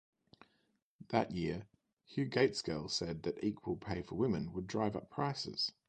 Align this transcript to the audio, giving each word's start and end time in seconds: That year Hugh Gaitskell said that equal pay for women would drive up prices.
That 1.09 1.29
year 1.29 1.67
Hugh 2.05 2.25
Gaitskell 2.25 2.89
said 2.89 3.21
that 3.21 3.43
equal 3.43 3.75
pay 3.77 4.01
for 4.01 4.15
women 4.15 4.51
would 4.51 4.65
drive 4.65 4.95
up 4.95 5.11
prices. 5.11 5.73